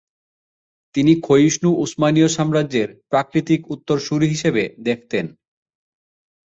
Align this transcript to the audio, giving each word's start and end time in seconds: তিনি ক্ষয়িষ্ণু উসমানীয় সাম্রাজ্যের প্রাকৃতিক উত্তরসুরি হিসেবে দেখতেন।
তিনি 0.95 1.13
ক্ষয়িষ্ণু 1.19 1.69
উসমানীয় 1.83 2.29
সাম্রাজ্যের 2.29 2.89
প্রাকৃতিক 3.11 3.61
উত্তরসুরি 3.73 4.27
হিসেবে 4.27 4.63
দেখতেন। 4.87 5.25